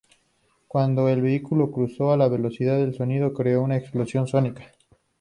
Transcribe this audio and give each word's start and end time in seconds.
Cuando 0.67 1.07
el 1.09 1.21
vehículo 1.21 1.69
cruzó 1.69 2.17
la 2.17 2.27
velocidad 2.27 2.75
del 2.79 2.95
sonido, 2.95 3.35
creó 3.35 3.61
una 3.61 3.77
explosión 3.77 4.25
sónica. 4.27 4.71